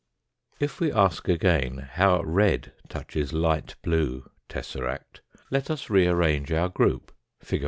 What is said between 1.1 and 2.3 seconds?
again how